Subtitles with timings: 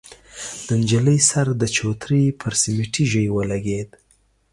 [0.65, 3.89] د نجلۍ سر د چوترې پر سميټي ژۍ ولګېد.